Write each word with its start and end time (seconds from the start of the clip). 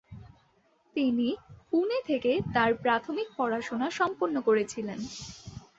তিনি 0.95 1.27
পুনে 1.69 1.99
থেকে 2.05 2.31
তাঁর 2.53 2.71
প্রাথমিক 2.83 3.27
পড়াশোনা 3.37 3.87
সম্পন্ন 3.99 4.35
করেছিলেন। 4.41 4.99